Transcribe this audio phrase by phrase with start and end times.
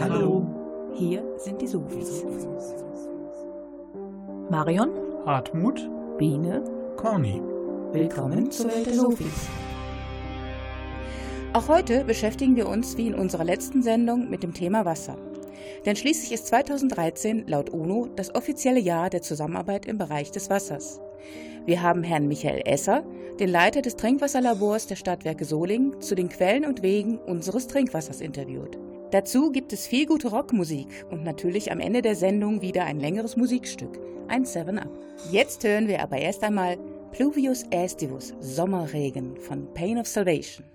[0.00, 0.46] Hallo.
[0.94, 2.24] Hier sind die Sofis.
[4.48, 4.90] Marion,
[5.26, 6.62] Hartmut, Biene,
[6.96, 7.42] Corny.
[7.92, 9.48] willkommen zur Welt der Sofis.
[11.52, 15.16] Auch heute beschäftigen wir uns wie in unserer letzten Sendung mit dem Thema Wasser.
[15.84, 21.00] Denn schließlich ist 2013 laut UNO das offizielle Jahr der Zusammenarbeit im Bereich des Wassers.
[21.66, 23.02] Wir haben Herrn Michael Esser,
[23.40, 28.78] den Leiter des Trinkwasserlabors der Stadtwerke Solingen, zu den Quellen und Wegen unseres Trinkwassers interviewt.
[29.10, 33.36] Dazu gibt es viel gute Rockmusik und natürlich am Ende der Sendung wieder ein längeres
[33.36, 34.90] Musikstück, ein 7-Up.
[35.30, 36.76] Jetzt hören wir aber erst einmal
[37.12, 40.66] Pluvius Estivus, Sommerregen von Pain of Salvation.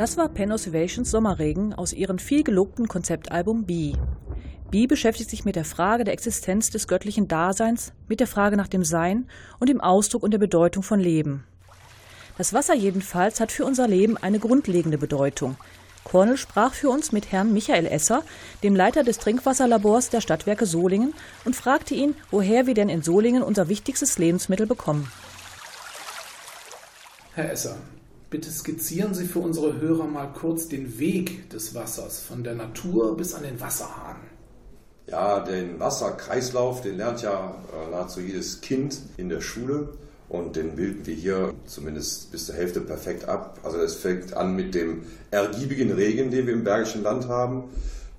[0.00, 3.92] Das war Pen Oscillations Sommerregen aus ihrem viel gelobten Konzeptalbum B.
[4.70, 8.66] B beschäftigt sich mit der Frage der Existenz des göttlichen Daseins, mit der Frage nach
[8.66, 11.44] dem Sein und dem Ausdruck und der Bedeutung von Leben.
[12.38, 15.58] Das Wasser jedenfalls hat für unser Leben eine grundlegende Bedeutung.
[16.02, 18.22] Cornel sprach für uns mit Herrn Michael Esser,
[18.62, 21.12] dem Leiter des Trinkwasserlabors der Stadtwerke Solingen,
[21.44, 25.12] und fragte ihn, woher wir denn in Solingen unser wichtigstes Lebensmittel bekommen.
[27.34, 27.76] Herr Esser,
[28.30, 33.16] Bitte skizzieren Sie für unsere Hörer mal kurz den Weg des Wassers von der Natur
[33.16, 34.20] bis an den Wasserhahn.
[35.08, 39.88] Ja, den Wasserkreislauf, den lernt ja äh, nahezu jedes Kind in der Schule
[40.28, 43.58] und den bilden wir hier zumindest bis zur Hälfte perfekt ab.
[43.64, 45.02] Also es fängt an mit dem
[45.32, 47.64] ergiebigen Regen, den wir im Bergischen Land haben.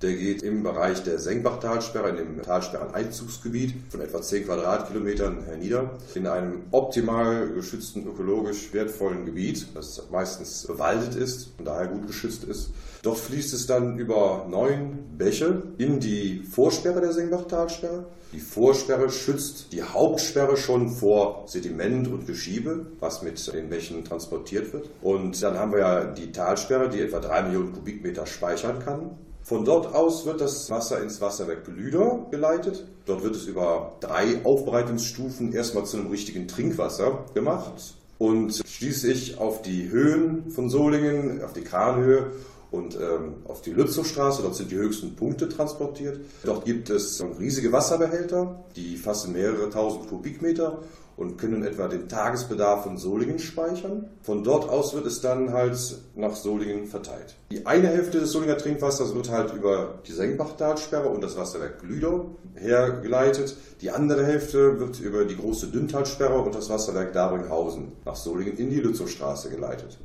[0.02, 6.26] Der geht im Bereich der Senkbachtalsperre, in dem Talsperreneinzugsgebiet von etwa 10 Quadratkilometern hernieder, in
[6.26, 12.72] einem optimal geschützten, ökologisch wertvollen Gebiet, das meistens bewaldet ist und daher gut geschützt ist.
[13.02, 18.06] Dort fließt es dann über neun Bäche in die Vorsperre der Senkbachtalsperre.
[18.32, 24.72] Die Vorsperre schützt die Hauptsperre schon vor Sediment und Geschiebe, was mit den Bächen transportiert
[24.72, 24.90] wird.
[25.00, 29.16] Und dann haben wir ja die Talsperre, die etwa drei Millionen Kubikmeter speichern kann.
[29.44, 32.86] Von dort aus wird das Wasser ins Wasserwerk Lüder geleitet.
[33.06, 39.62] Dort wird es über drei Aufbereitungsstufen erstmal zu einem richtigen Trinkwasser gemacht und schließlich auf
[39.62, 42.30] die Höhen von Solingen, auf die Kranhöhe
[42.70, 44.42] und ähm, auf die Lützowstraße.
[44.42, 46.20] Dort sind die höchsten Punkte transportiert.
[46.44, 50.82] Dort gibt es riesige Wasserbehälter, die fassen mehrere tausend Kubikmeter
[51.22, 54.10] und können etwa den Tagesbedarf von Solingen speichern.
[54.22, 55.78] Von dort aus wird es dann halt
[56.16, 57.36] nach Solingen verteilt.
[57.50, 62.26] Die eine Hälfte des Solinger Trinkwassers wird halt über die Senkbachtalsperre und das Wasserwerk Glüder
[62.56, 63.56] hergeleitet.
[63.80, 68.70] Die andere Hälfte wird über die große Dünntalsperre und das Wasserwerk Daringhausen nach Solingen in
[68.70, 69.98] die Lützowstraße geleitet.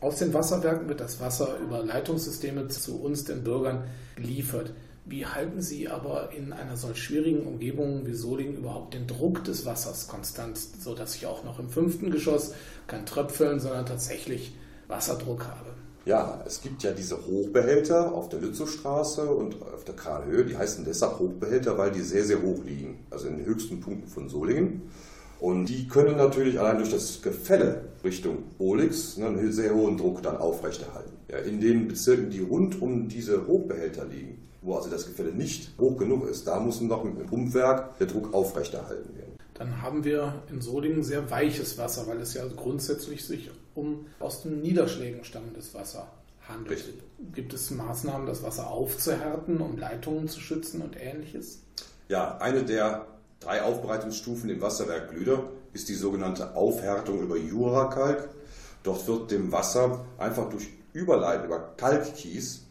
[0.00, 3.84] Aus den Wasserwerken wird das Wasser über Leitungssysteme zu uns, den Bürgern,
[4.16, 4.72] geliefert.
[5.08, 9.64] Wie halten Sie aber in einer solch schwierigen Umgebung wie Solingen überhaupt den Druck des
[9.64, 12.52] Wassers konstant, sodass ich auch noch im fünften Geschoss
[12.86, 14.54] kein Tröpfeln, sondern tatsächlich
[14.86, 15.70] Wasserdruck habe?
[16.04, 20.44] Ja, es gibt ja diese Hochbehälter auf der Lützowstraße und auf der Kranhöhe.
[20.44, 24.08] Die heißen deshalb Hochbehälter, weil die sehr, sehr hoch liegen, also in den höchsten Punkten
[24.08, 24.82] von Solingen.
[25.40, 30.36] Und die können natürlich allein durch das Gefälle Richtung Olix einen sehr hohen Druck dann
[30.36, 31.12] aufrechterhalten.
[31.30, 35.70] Ja, in den Bezirken, die rund um diese Hochbehälter liegen, wo also das Gefälle nicht
[35.78, 39.36] hoch genug ist, da muss noch mit dem Pumpwerk der Druck aufrechterhalten werden.
[39.54, 44.42] Dann haben wir in Solingen sehr weiches Wasser, weil es ja grundsätzlich sich um aus
[44.42, 46.08] den Niederschlägen stammendes Wasser
[46.48, 46.78] handelt.
[46.78, 46.94] Richtig.
[47.34, 51.60] Gibt es Maßnahmen, das Wasser aufzuhärten, um Leitungen zu schützen und ähnliches?
[52.08, 53.06] Ja, eine der
[53.40, 58.28] drei Aufbereitungsstufen im Wasserwerk Glüder ist die sogenannte Aufhärtung über Jurakalk.
[58.82, 62.64] Dort wird dem Wasser einfach durch Überleiten über Kalkkies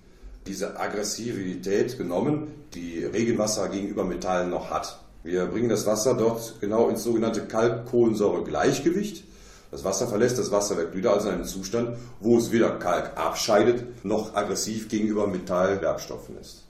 [0.47, 4.99] diese Aggressivität genommen, die Regenwasser gegenüber Metallen noch hat.
[5.23, 9.25] Wir bringen das Wasser dort genau ins sogenannte Kalk-Kohlensäure-Gleichgewicht.
[9.71, 14.06] Das Wasser verlässt das Wasserwerk wieder also in einen Zustand, wo es weder Kalk abscheidet,
[14.06, 16.67] noch aggressiv gegenüber Metallwerkstoffen ist.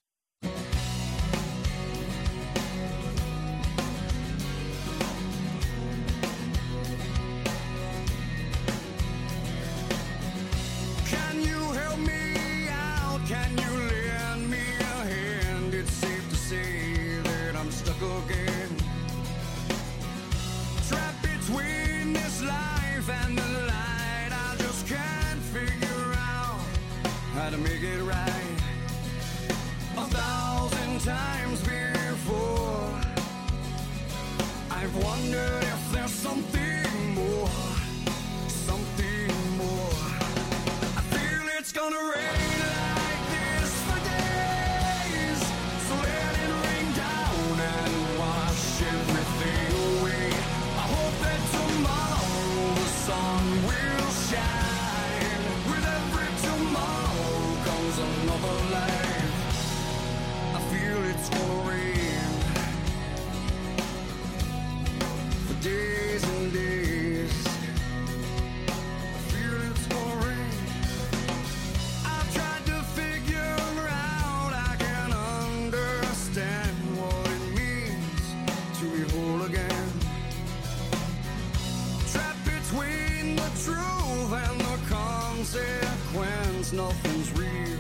[86.74, 87.80] nothing's real,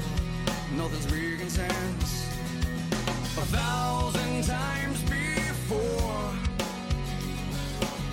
[0.76, 2.28] nothing's making sense.
[3.38, 6.34] A thousand times before,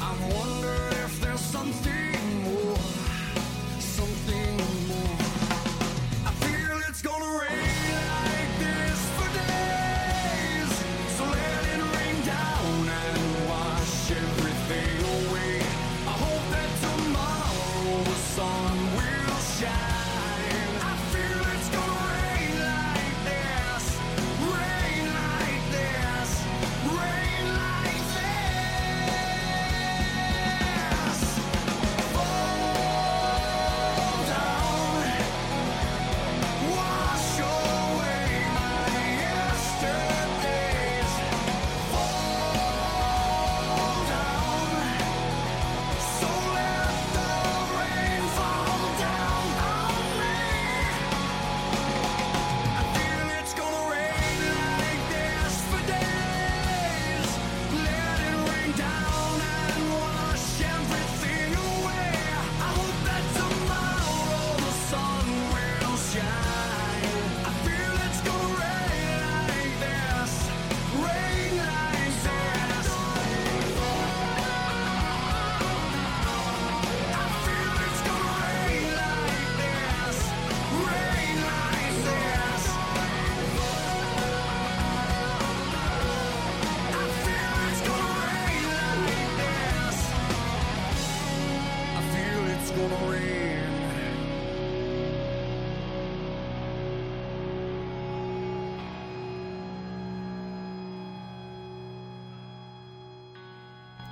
[0.00, 0.63] I'm wondering.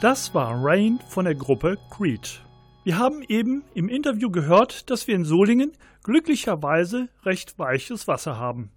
[0.02, 2.42] Das war Rain von der Gruppe Creed.
[2.82, 5.70] Wir haben eben im Interview gehört, dass wir in Solingen
[6.02, 8.72] glücklicherweise recht weiches Wasser haben.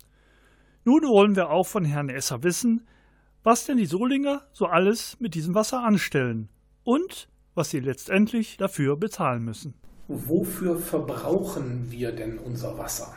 [0.84, 2.86] Nun wollen wir auch von Herrn Esser wissen,
[3.42, 6.50] was denn die Solinger so alles mit diesem Wasser anstellen
[6.84, 9.74] und was sie letztendlich dafür bezahlen müssen.
[10.08, 13.14] Wofür verbrauchen wir denn unser Wasser?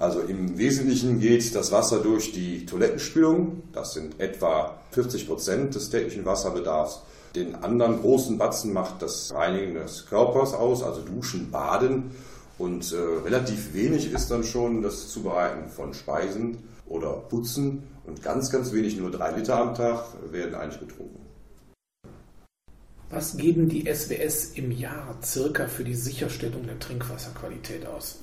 [0.00, 3.62] Also im Wesentlichen geht das Wasser durch die Toilettenspülung.
[3.72, 7.02] Das sind etwa 40 Prozent des täglichen Wasserbedarfs.
[7.36, 12.10] Den anderen großen Batzen macht das Reinigen des Körpers aus, also Duschen, Baden.
[12.58, 17.84] Und äh, relativ wenig ist dann schon das Zubereiten von Speisen oder Putzen.
[18.04, 21.27] Und ganz, ganz wenig, nur drei Liter am Tag, werden eigentlich getrunken.
[23.10, 28.18] Was geben die SWS im Jahr circa für die Sicherstellung der Trinkwasserqualität aus?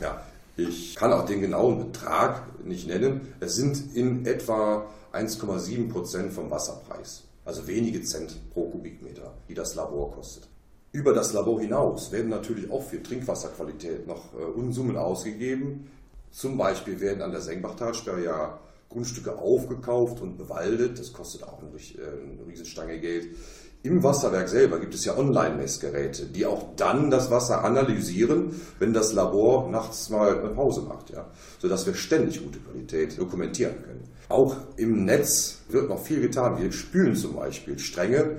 [0.00, 0.24] Ja,
[0.56, 3.34] ich kann auch den genauen Betrag nicht nennen.
[3.40, 9.74] Es sind in etwa 1,7 Prozent vom Wasserpreis, also wenige Cent pro Kubikmeter, die das
[9.74, 10.48] Labor kostet.
[10.92, 15.90] Über das Labor hinaus werden natürlich auch für Trinkwasserqualität noch äh, Unsummen ausgegeben.
[16.30, 20.98] Zum Beispiel werden an der Senkbachtalsperre ja Grundstücke aufgekauft und bewaldet.
[20.98, 23.36] Das kostet auch eine, äh, eine Riesenstange Geld.
[23.84, 29.12] Im Wasserwerk selber gibt es ja Online-Messgeräte, die auch dann das Wasser analysieren, wenn das
[29.12, 31.26] Labor nachts mal eine Pause macht, ja,
[31.58, 34.08] sodass wir ständig gute Qualität dokumentieren können.
[34.30, 36.62] Auch im Netz wird noch viel getan.
[36.62, 38.36] Wir spülen zum Beispiel Stränge,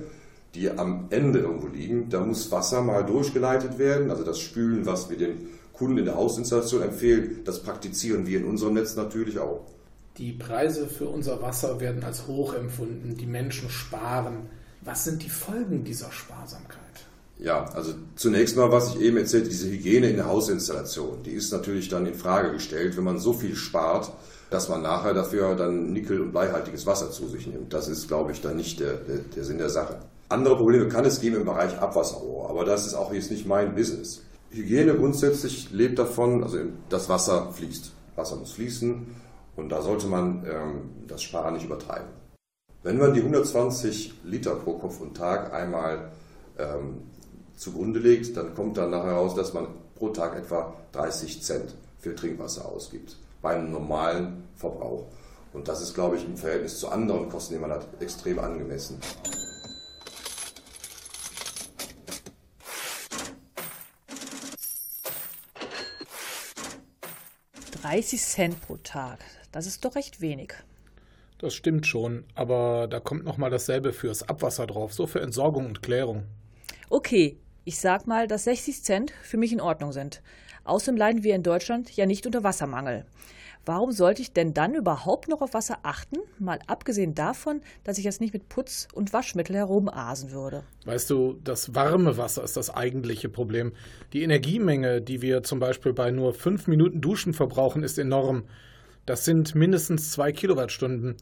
[0.56, 2.08] die am Ende irgendwo liegen.
[2.10, 4.10] Da muss Wasser mal durchgeleitet werden.
[4.10, 8.46] Also das Spülen, was wir den Kunden in der Hausinstallation empfehlen, das praktizieren wir in
[8.46, 9.64] unserem Netz natürlich auch.
[10.18, 13.16] Die Preise für unser Wasser werden als hoch empfunden.
[13.16, 14.50] Die Menschen sparen.
[14.86, 16.80] Was sind die Folgen dieser Sparsamkeit?
[17.38, 21.52] Ja, also zunächst mal, was ich eben erzählte, diese Hygiene in der Hausinstallation, die ist
[21.52, 24.12] natürlich dann in Frage gestellt, wenn man so viel spart,
[24.48, 27.74] dass man nachher dafür dann nickel- und bleihaltiges Wasser zu sich nimmt.
[27.74, 29.98] Das ist, glaube ich, dann nicht der, der, der Sinn der Sache.
[30.28, 33.74] Andere Probleme kann es geben im Bereich Abwasserrohr, aber das ist auch jetzt nicht mein
[33.74, 34.22] Business.
[34.50, 37.90] Hygiene grundsätzlich lebt davon, also das Wasser fließt.
[38.14, 39.04] Wasser muss fließen
[39.56, 42.06] und da sollte man ähm, das Sparen nicht übertreiben.
[42.86, 46.12] Wenn man die 120 Liter pro Kopf und Tag einmal
[46.56, 47.02] ähm,
[47.56, 49.66] zugrunde legt, dann kommt dann nachher heraus, dass man
[49.96, 55.06] pro Tag etwa 30 Cent für Trinkwasser ausgibt, bei einem normalen Verbrauch.
[55.52, 59.00] Und das ist, glaube ich, im Verhältnis zu anderen Kosten, die man hat, extrem angemessen.
[67.82, 69.18] »30 Cent pro Tag,
[69.50, 70.54] das ist doch recht wenig.«
[71.38, 75.66] Das stimmt schon, aber da kommt noch mal dasselbe fürs Abwasser drauf, so für Entsorgung
[75.66, 76.24] und Klärung.
[76.88, 80.22] Okay, ich sag mal, dass 60 Cent für mich in Ordnung sind.
[80.64, 83.04] Außerdem leiden wir in Deutschland ja nicht unter Wassermangel.
[83.68, 86.18] Warum sollte ich denn dann überhaupt noch auf Wasser achten?
[86.38, 90.62] Mal abgesehen davon, dass ich jetzt nicht mit Putz und Waschmittel herumasen würde.
[90.84, 93.72] Weißt du, das warme Wasser ist das eigentliche Problem.
[94.12, 98.44] Die Energiemenge, die wir zum Beispiel bei nur fünf Minuten Duschen verbrauchen, ist enorm.
[99.06, 101.16] Das sind mindestens zwei Kilowattstunden.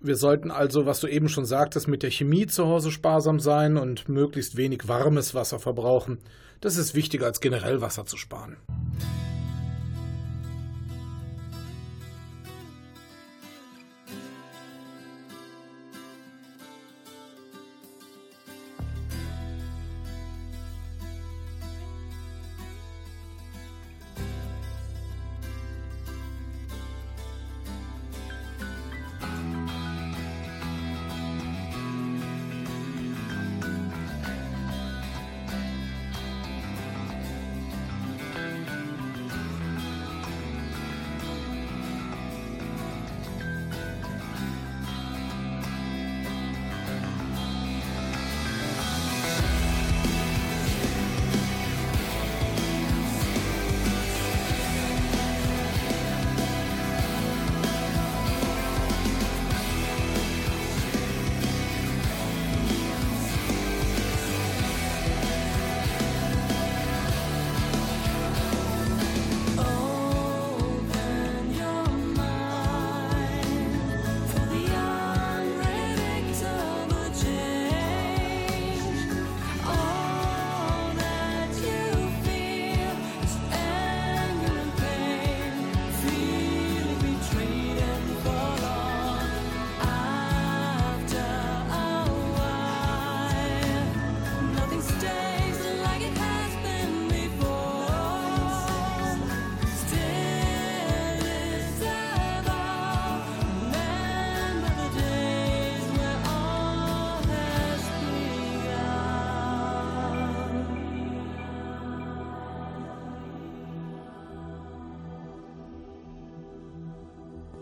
[0.00, 3.78] Wir sollten also, was du eben schon sagtest, mit der Chemie zu Hause sparsam sein
[3.78, 6.18] und möglichst wenig warmes Wasser verbrauchen.
[6.60, 8.58] Das ist wichtiger als generell Wasser zu sparen.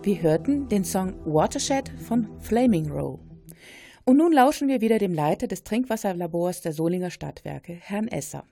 [0.06, 3.18] Wir hörten den Song Watershed von Flaming Row.
[4.04, 8.44] Und nun lauschen wir wieder dem Leiter des Trinkwasserlabors der Solinger Stadtwerke, Herrn Esser.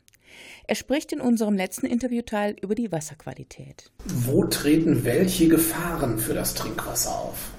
[0.66, 3.92] Er spricht in unserem letzten Interviewteil über die Wasserqualität.
[4.04, 7.52] Wo treten welche Gefahren für das Trinkwasser auf?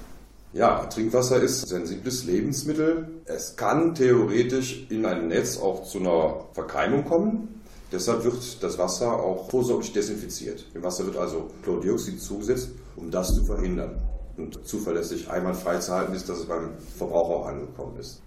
[0.52, 3.22] Ja, Trinkwasser ist ein sensibles Lebensmittel.
[3.24, 7.62] Es kann theoretisch in einem Netz auch zu einer Verkeimung kommen.
[7.90, 10.66] Deshalb wird das Wasser auch vorsorglich desinfiziert.
[10.74, 14.02] Dem Wasser wird also Chlordioxid zugesetzt, um das zu verhindern
[14.36, 18.22] und zuverlässig einwandfrei zu halten, bis dass es beim Verbraucher auch angekommen ist.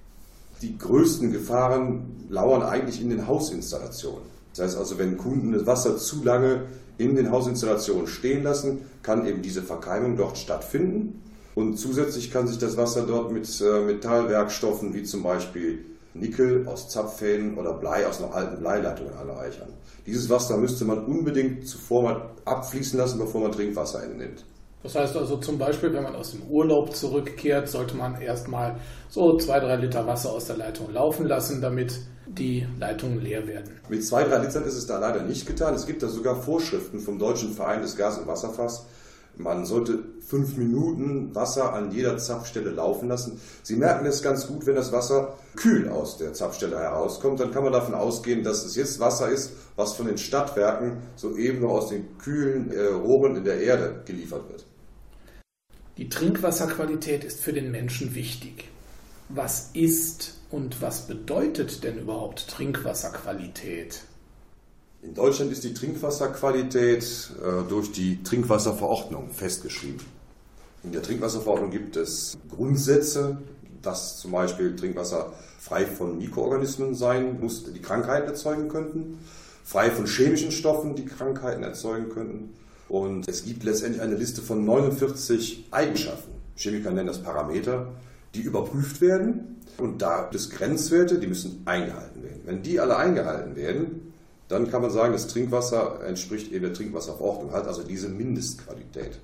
[0.62, 4.24] Die größten Gefahren lauern eigentlich in den Hausinstallationen.
[4.54, 6.66] Das heißt also, wenn Kunden das Wasser zu lange
[6.98, 11.22] in den Hausinstallationen stehen lassen, kann eben diese Verkeimung dort stattfinden.
[11.56, 16.90] Und zusätzlich kann sich das Wasser dort mit äh, Metallwerkstoffen wie zum Beispiel Nickel aus
[16.90, 19.70] Zapfhähnen oder Blei aus einer alten Bleileitung anreichern.
[20.06, 24.44] Dieses Wasser müsste man unbedingt zuvor mal abfließen lassen, bevor man Trinkwasser entnimmt.
[24.82, 29.38] Das heißt also zum Beispiel, wenn man aus dem Urlaub zurückkehrt, sollte man erstmal so
[29.38, 33.72] zwei, drei Liter Wasser aus der Leitung laufen lassen, damit die Leitungen leer werden.
[33.90, 35.74] Mit zwei, drei Litern ist es da leider nicht getan.
[35.74, 38.86] Es gibt da sogar Vorschriften vom Deutschen Verein des Gas- und Wasserfass.
[39.36, 43.40] Man sollte fünf Minuten Wasser an jeder Zapfstelle laufen lassen.
[43.64, 47.64] Sie merken es ganz gut, wenn das Wasser kühl aus der Zapfstelle herauskommt, dann kann
[47.64, 51.90] man davon ausgehen, dass es jetzt Wasser ist, was von den Stadtwerken soeben noch aus
[51.90, 54.66] den kühlen äh, Rohren in der Erde geliefert wird.
[56.00, 58.70] Die Trinkwasserqualität ist für den Menschen wichtig.
[59.28, 64.04] Was ist und was bedeutet denn überhaupt Trinkwasserqualität?
[65.02, 70.00] In Deutschland ist die Trinkwasserqualität äh, durch die Trinkwasserverordnung festgeschrieben.
[70.86, 73.40] In der Trinkwasserverordnung gibt es Grundsätze,
[73.82, 79.18] dass zum Beispiel Trinkwasser frei von Mikroorganismen sein muss, die Krankheiten erzeugen könnten,
[79.66, 82.54] frei von chemischen Stoffen, die Krankheiten erzeugen könnten
[82.90, 86.34] und es gibt letztendlich eine Liste von 49 Eigenschaften.
[86.56, 87.94] Chemiker nennen das Parameter,
[88.34, 89.58] die überprüft werden.
[89.78, 92.42] Und da gibt es Grenzwerte, die müssen eingehalten werden.
[92.46, 94.14] Wenn die alle eingehalten werden,
[94.48, 99.20] dann kann man sagen, das Trinkwasser entspricht eben der Trinkwasserverordnung, hat also diese Mindestqualität.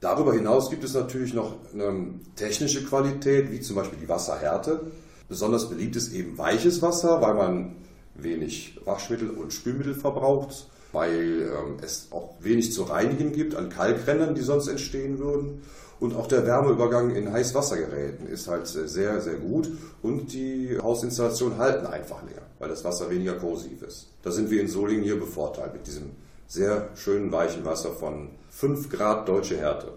[0.00, 4.80] Darüber hinaus gibt es natürlich noch eine technische Qualität, wie zum Beispiel die Wasserhärte.
[5.28, 7.76] Besonders beliebt ist eben weiches Wasser, weil man
[8.14, 14.34] wenig Waschmittel und Spülmittel verbraucht weil ähm, es auch wenig zu reinigen gibt an Kalkrändern,
[14.34, 15.62] die sonst entstehen würden.
[16.00, 19.70] Und auch der Wärmeübergang in Heißwassergeräten ist halt sehr, sehr gut
[20.02, 24.08] und die Hausinstallationen halten einfach länger, weil das Wasser weniger korrosiv ist.
[24.22, 26.12] Da sind wir in Solingen hier bevorteilt mit diesem
[26.48, 29.92] sehr schönen weichen Wasser von 5 Grad deutsche Härte.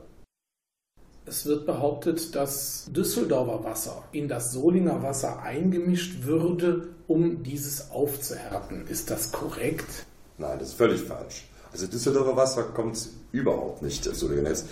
[1.26, 8.88] Es wird behauptet, dass Düsseldorfer Wasser in das Solinger Wasser eingemischt würde, um dieses aufzuhärten.
[8.88, 10.06] Ist das korrekt?
[10.38, 11.46] Nein, das ist völlig falsch.
[11.72, 14.65] Also Düsseldorfer Wasser kommt überhaupt nicht zu dem Netz.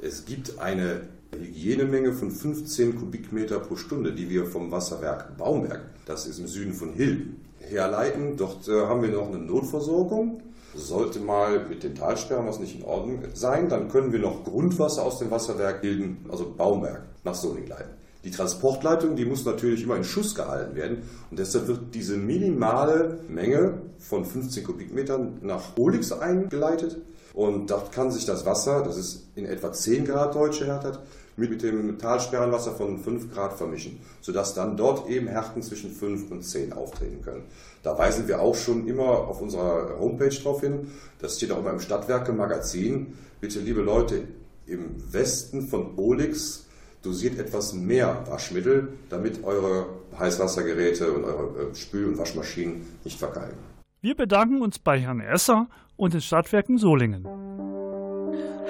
[0.00, 6.26] Es gibt eine Hygienemenge von 15 Kubikmeter pro Stunde, die wir vom Wasserwerk Baumberg, das
[6.26, 8.36] ist im Süden von Hilden, herleiten.
[8.36, 10.42] Dort äh, haben wir noch eine Notversorgung.
[10.74, 15.04] Sollte mal mit den Talsperren was nicht in Ordnung sein, dann können wir noch Grundwasser
[15.04, 18.03] aus dem Wasserwerk Hilden, also Baumberg, nach Soling leiten.
[18.24, 23.18] Die Transportleitung, die muss natürlich immer in Schuss gehalten werden und deshalb wird diese minimale
[23.28, 27.02] Menge von 15 Kubikmetern nach Olix eingeleitet
[27.34, 31.00] und dort kann sich das Wasser, das ist in etwa 10 Grad deutsche Härte,
[31.36, 36.42] mit dem Talsperrenwasser von 5 Grad vermischen, sodass dann dort eben Härten zwischen 5 und
[36.42, 37.42] 10 auftreten können.
[37.82, 41.72] Da weisen wir auch schon immer auf unserer Homepage drauf hin, das steht auch immer
[41.72, 43.18] im Stadtwerke-Magazin.
[43.40, 44.22] Bitte, liebe Leute,
[44.66, 46.63] im Westen von Olix
[47.04, 49.86] dosiert etwas mehr Waschmittel, damit eure
[50.18, 53.58] Heißwassergeräte und eure äh, Spül- und Waschmaschinen nicht verkalken.
[54.00, 57.26] Wir bedanken uns bei Herrn Esser und den Stadtwerken Solingen.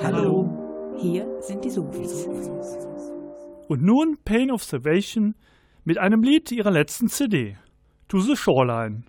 [0.03, 2.27] Hallo, hier sind die Sofis.
[3.68, 5.35] Und nun Pain of Salvation
[5.85, 7.57] mit einem Lied ihrer letzten CD,
[8.09, 9.05] To the Shoreline.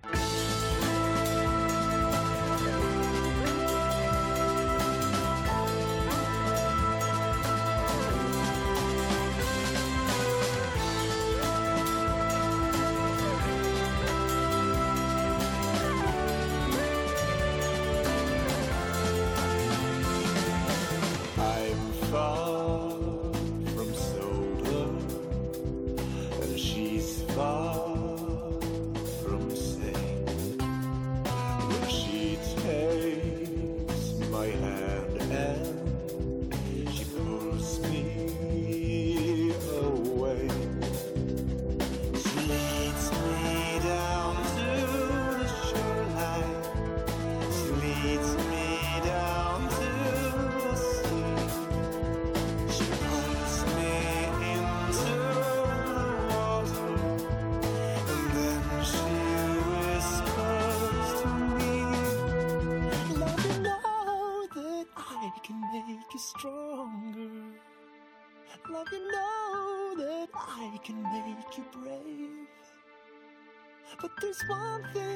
[74.35, 75.14] is one thing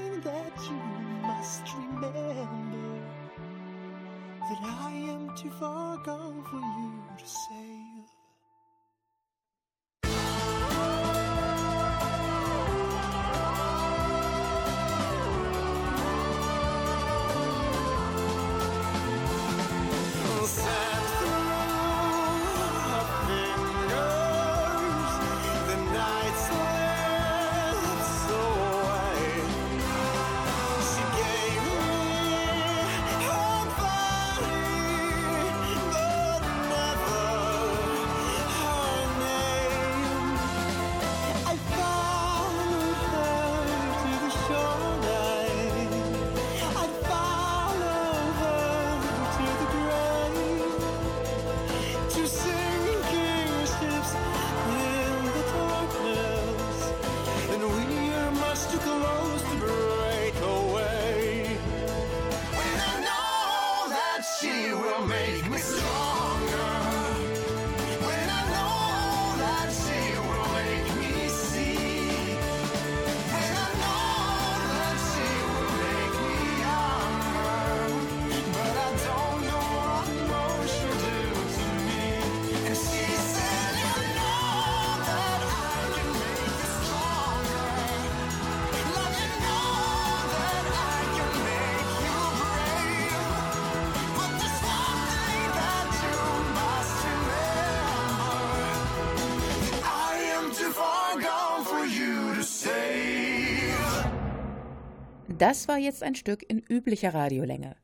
[105.39, 107.77] Das war jetzt ein Stück in üblicher Radiolänge.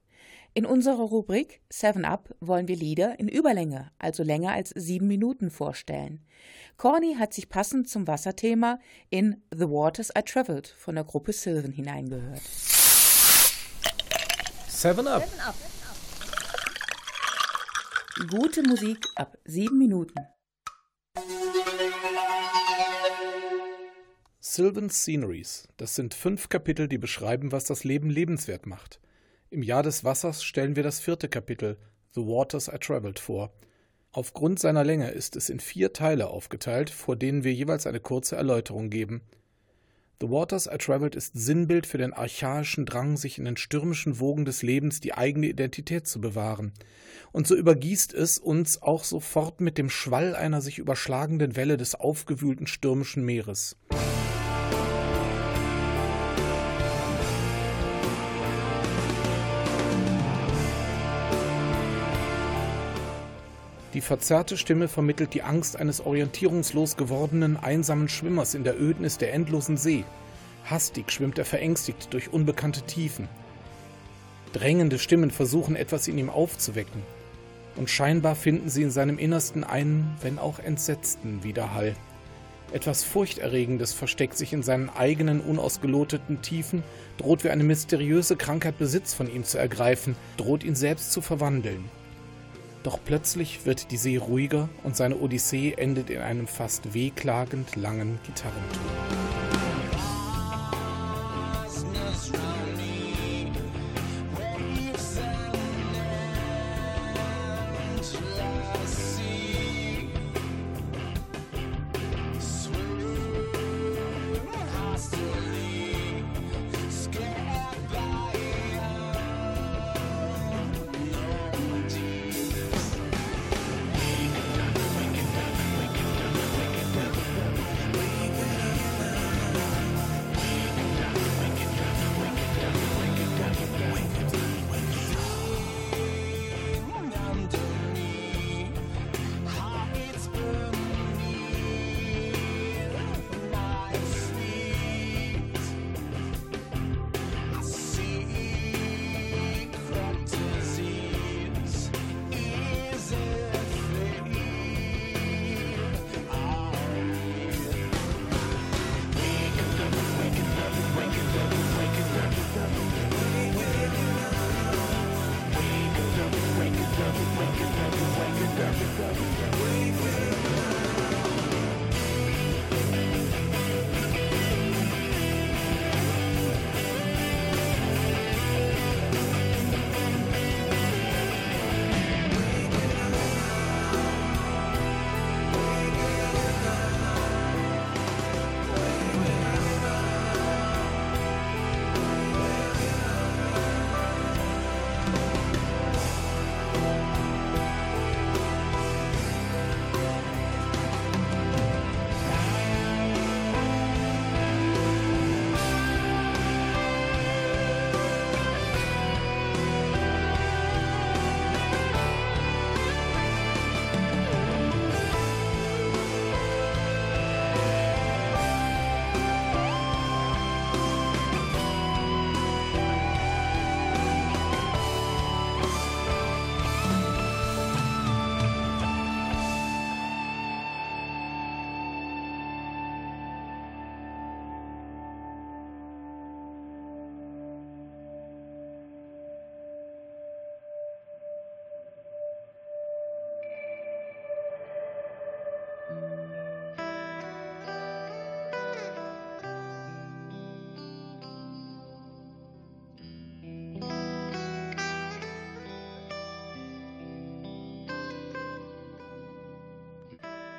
[0.53, 5.49] In unserer Rubrik 7 Up wollen wir Lieder in Überlänge, also länger als sieben Minuten,
[5.49, 6.19] vorstellen.
[6.75, 11.71] Corny hat sich passend zum Wasserthema in The Waters I Traveled von der Gruppe Sylvan
[11.71, 12.41] hineingehört.
[14.67, 15.25] Seven Up.
[18.29, 20.19] Gute Musik ab sieben Minuten.
[24.47, 25.67] Sylvan's Sceneries.
[25.75, 28.99] Das sind fünf Kapitel, die beschreiben, was das Leben lebenswert macht.
[29.49, 31.77] Im Jahr des Wassers stellen wir das vierte Kapitel,
[32.11, 33.51] The Waters I Traveled, vor.
[34.11, 38.35] Aufgrund seiner Länge ist es in vier Teile aufgeteilt, vor denen wir jeweils eine kurze
[38.35, 39.23] Erläuterung geben.
[40.21, 44.45] The Waters I Traveled ist Sinnbild für den archaischen Drang, sich in den stürmischen Wogen
[44.45, 46.71] des Lebens die eigene Identität zu bewahren.
[47.31, 51.95] Und so übergießt es uns auch sofort mit dem Schwall einer sich überschlagenden Welle des
[51.95, 53.75] aufgewühlten stürmischen Meeres.
[63.95, 69.33] Die verzerrte Stimme vermittelt die Angst eines orientierungslos gewordenen, einsamen Schwimmers in der Ödnis der
[69.33, 70.03] endlosen See.
[70.65, 73.29] Hastig schwimmt er verängstigt durch unbekannte Tiefen.
[74.51, 77.03] Drängende Stimmen versuchen etwas in ihm aufzuwecken.
[77.77, 81.95] Und scheinbar finden sie in seinem Innersten einen, wenn auch entsetzten Widerhall.
[82.73, 86.83] Etwas Furchterregendes versteckt sich in seinen eigenen unausgeloteten Tiefen,
[87.17, 91.85] droht wie eine mysteriöse Krankheit Besitz von ihm zu ergreifen, droht ihn selbst zu verwandeln.
[92.85, 98.19] Doch plötzlich wird die See ruhiger und seine Odyssee endet in einem fast wehklagend langen
[98.23, 99.44] Gitarrenton.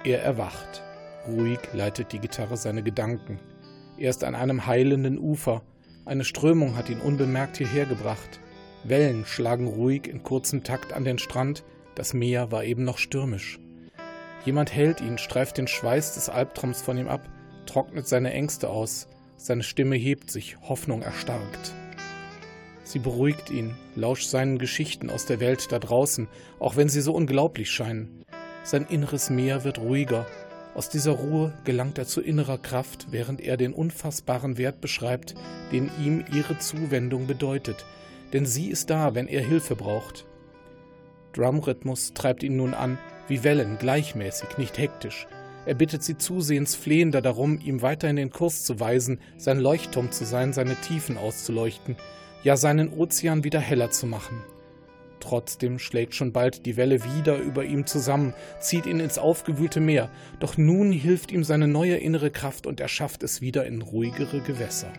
[0.07, 0.85] Er erwacht.
[1.27, 3.41] Ruhig leitet die Gitarre seine Gedanken.
[3.99, 5.63] Er ist an einem heilenden Ufer.
[6.05, 8.39] Eine Strömung hat ihn unbemerkt hierher gebracht.
[8.85, 11.65] Wellen schlagen ruhig in kurzem Takt an den Strand.
[11.97, 13.59] Das Meer war eben noch stürmisch.
[14.45, 17.29] Jemand hält ihn, streift den Schweiß des Albtraums von ihm ab,
[17.67, 19.09] trocknet seine Ängste aus.
[19.37, 21.75] Seine Stimme hebt sich, Hoffnung erstarkt.
[22.85, 26.29] Sie beruhigt ihn, lauscht seinen Geschichten aus der Welt da draußen,
[26.61, 28.25] auch wenn sie so unglaublich scheinen.
[28.67, 30.27] Sein inneres Meer wird ruhiger.
[30.75, 35.37] Aus dieser Ruhe gelangt er zu innerer Kraft, während er den unfassbaren Wert beschreibt,
[35.71, 37.87] den ihm ihre Zuwendung bedeutet.
[38.33, 40.27] Denn sie ist da, wenn er Hilfe braucht.
[41.33, 42.99] Drumrhythmus treibt ihn nun an,
[43.29, 45.29] wie Wellen, gleichmäßig, nicht hektisch.
[45.65, 50.25] Er bittet sie zusehends flehender darum, ihm weiterhin den Kurs zu weisen, sein Leuchtturm zu
[50.25, 51.95] sein, seine Tiefen auszuleuchten,
[52.43, 54.43] ja seinen Ozean wieder heller zu machen.
[55.21, 60.11] Trotzdem schlägt schon bald die Welle wieder über ihm zusammen, zieht ihn ins aufgewühlte Meer,
[60.41, 64.41] doch nun hilft ihm seine neue innere Kraft und er schafft es wieder in ruhigere
[64.41, 64.93] Gewässer.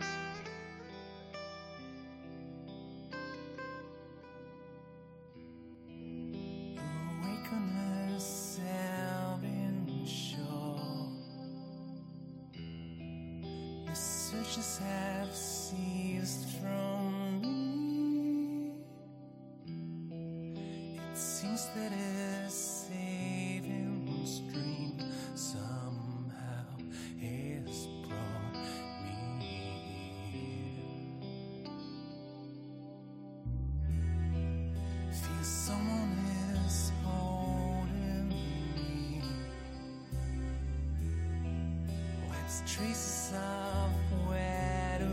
[42.65, 43.91] Traces of
[44.29, 45.07] wet away.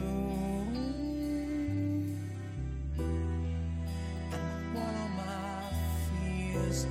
[4.32, 5.70] And one of my
[6.08, 6.86] fears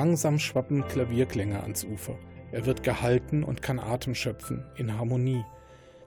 [0.00, 2.16] Langsam schwappen Klavierklänge ans Ufer.
[2.52, 5.44] Er wird gehalten und kann Atem schöpfen, in Harmonie.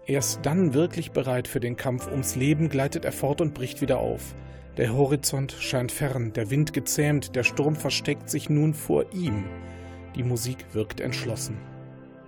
[0.08, 4.00] Erst dann wirklich bereit für den Kampf ums Leben gleitet er fort und bricht wieder
[4.00, 4.34] auf.
[4.78, 9.46] Der Horizont scheint fern, der Wind gezähmt, der Sturm versteckt sich nun vor ihm.
[10.16, 11.60] Die Musik wirkt entschlossen.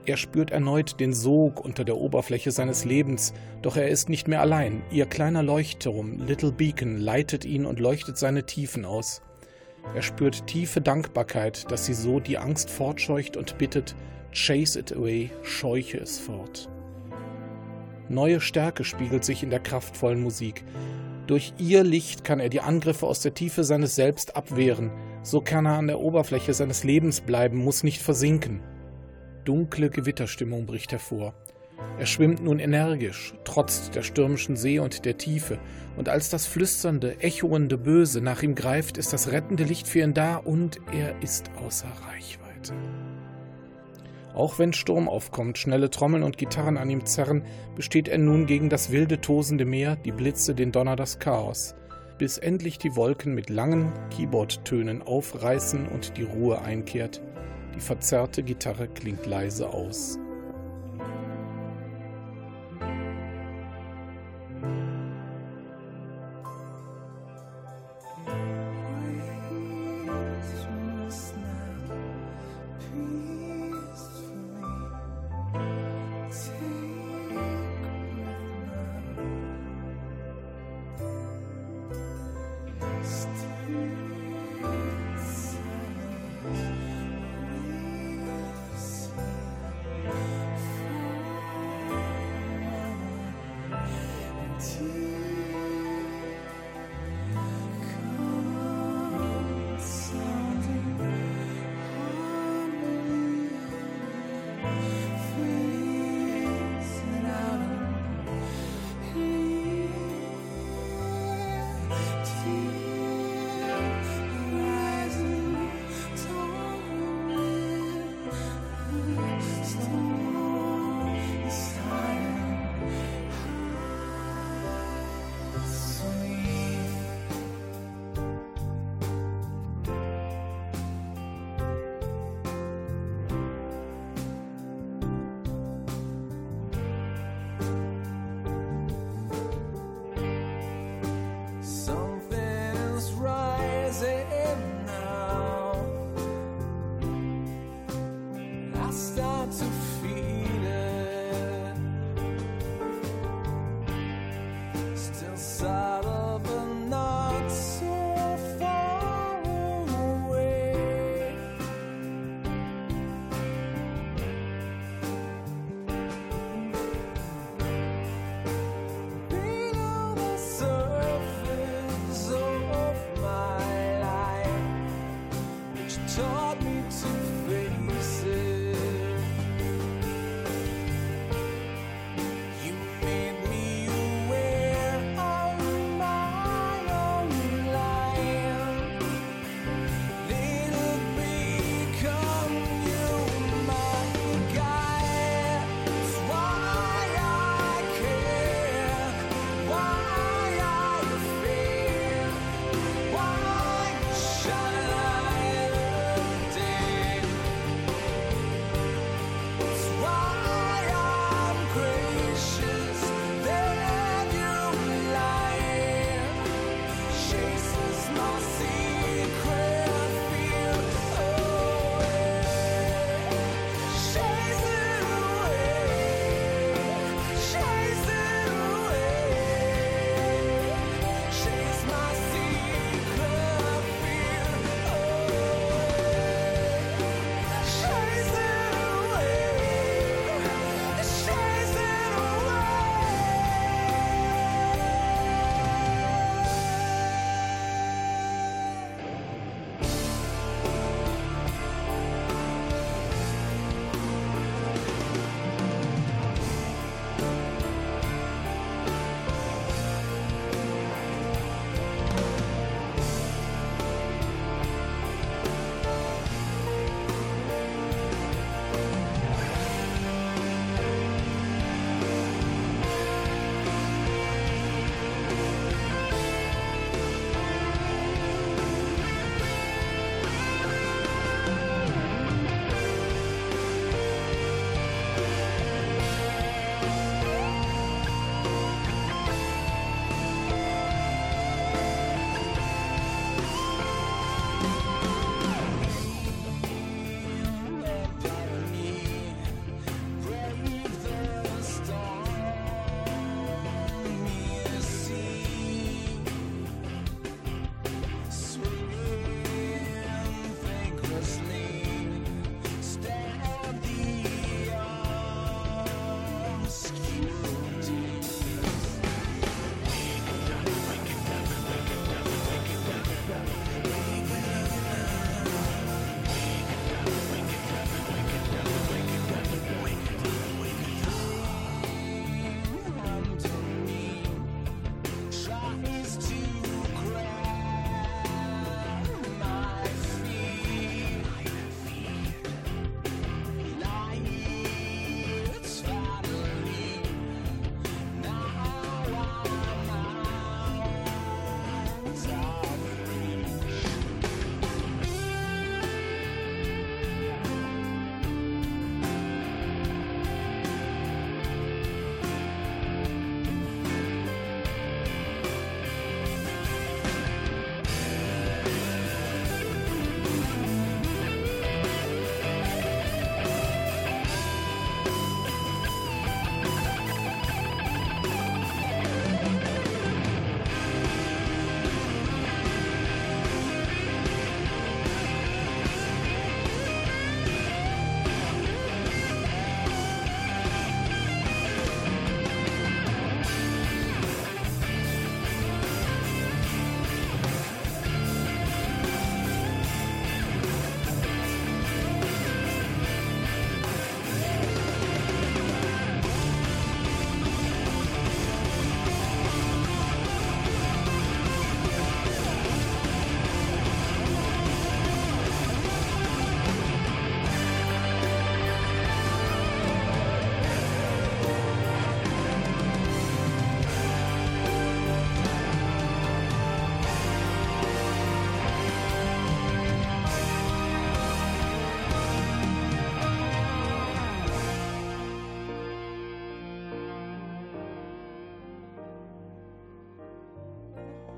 [0.06, 4.42] Er spürt erneut den Sog unter der Oberfläche seines Lebens, doch er ist nicht mehr
[4.42, 4.84] allein.
[4.92, 9.24] Ihr kleiner Leuchtturm, Little Beacon, leitet ihn und leuchtet seine Tiefen aus.
[9.94, 13.96] Er spürt tiefe Dankbarkeit, dass sie so die Angst fortscheucht und bittet,
[14.34, 16.70] Chase it away, scheuche es fort.
[18.10, 20.64] Neue Stärke spiegelt sich in der kraftvollen Musik.
[21.28, 24.92] Durch ihr Licht kann er die Angriffe aus der Tiefe seines Selbst abwehren.
[25.24, 28.62] So kann er an der Oberfläche seines Lebens bleiben, muss nicht versinken.
[29.44, 31.34] Dunkle Gewitterstimmung bricht hervor.
[31.98, 35.60] Er schwimmt nun energisch, trotz der stürmischen See und der Tiefe,
[35.96, 40.14] und als das flüsternde, echoende Böse nach ihm greift, ist das rettende Licht für ihn
[40.14, 42.74] da und er ist außer Reichweite.
[44.34, 47.44] Auch wenn Sturm aufkommt, schnelle Trommeln und Gitarren an ihm zerren,
[47.76, 51.76] besteht er nun gegen das wilde, tosende Meer, die Blitze, den Donner, das Chaos,
[52.18, 57.22] bis endlich die Wolken mit langen Keyboardtönen aufreißen und die Ruhe einkehrt.
[57.74, 60.20] Die verzerrte Gitarre klingt leise aus.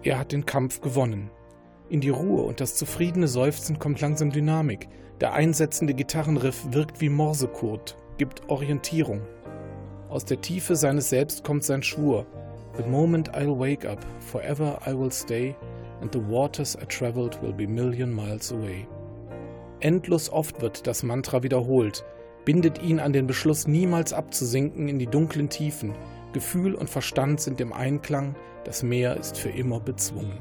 [0.08, 1.30] Er hat den Kampf gewonnen.
[1.90, 4.88] In die Ruhe und das zufriedene Seufzen kommt langsam Dynamik.
[5.20, 9.20] Der einsetzende Gitarrenriff wirkt wie Morsecode, gibt Orientierung.
[10.08, 12.26] Aus der Tiefe seines Selbst kommt sein Schwur.
[12.78, 15.54] The moment I'll wake up, forever I will stay,
[16.00, 18.88] and the waters I traveled will be million miles away.
[19.82, 22.06] Endlos oft wird das Mantra wiederholt,
[22.46, 25.96] bindet ihn an den Beschluss, niemals abzusinken in die dunklen Tiefen.
[26.34, 30.40] Gefühl und Verstand sind im Einklang, das Meer ist für immer bezwungen.